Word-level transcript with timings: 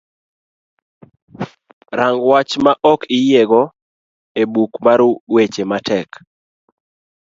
rang' 1.97 2.21
wach 2.29 2.51
ma 2.63 2.73
ok 2.91 3.01
iyiego 3.17 3.61
e 4.41 4.43
buk 4.53 4.71
mar 4.85 4.99
weche 5.33 5.63
matek 5.71 6.09